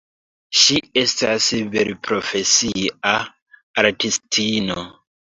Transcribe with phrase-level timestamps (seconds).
[0.59, 3.11] Ŝi estas liberprofesia
[3.83, 4.79] artistino.